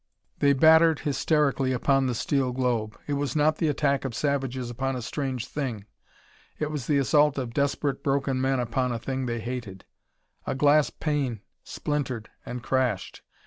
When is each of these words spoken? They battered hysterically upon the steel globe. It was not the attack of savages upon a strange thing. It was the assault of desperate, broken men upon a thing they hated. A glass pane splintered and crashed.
They 0.39 0.53
battered 0.53 1.01
hysterically 1.01 1.73
upon 1.73 2.07
the 2.07 2.15
steel 2.15 2.53
globe. 2.53 2.99
It 3.05 3.13
was 3.13 3.35
not 3.35 3.57
the 3.59 3.67
attack 3.67 4.03
of 4.03 4.15
savages 4.15 4.71
upon 4.71 4.95
a 4.95 5.01
strange 5.03 5.45
thing. 5.47 5.85
It 6.57 6.71
was 6.71 6.87
the 6.87 6.97
assault 6.97 7.37
of 7.37 7.53
desperate, 7.53 8.03
broken 8.03 8.41
men 8.41 8.59
upon 8.59 8.91
a 8.91 8.97
thing 8.97 9.27
they 9.27 9.41
hated. 9.41 9.85
A 10.47 10.55
glass 10.55 10.89
pane 10.89 11.41
splintered 11.63 12.31
and 12.47 12.63
crashed. 12.63 13.21